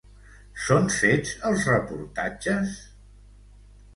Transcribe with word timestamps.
Són 0.67 0.87
fets 0.93 1.35
els 1.49 1.67
reportatges? 1.73 2.75